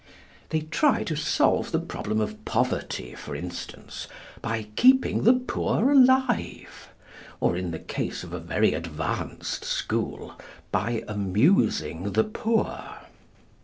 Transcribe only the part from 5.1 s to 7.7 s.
the poor alive; or, in